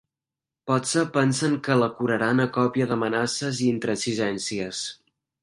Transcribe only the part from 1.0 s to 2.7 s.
pensen que la curaran a